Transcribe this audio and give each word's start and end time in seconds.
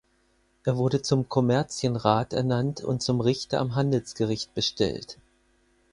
Er 0.63 0.77
wurde 0.77 1.03
zum 1.03 1.29
Kommerzienrat 1.29 2.33
ernannt 2.33 2.83
und 2.83 3.03
zum 3.03 3.21
Richter 3.21 3.59
am 3.59 3.75
Handelsgericht 3.75 4.51
bestellt. 4.55 5.19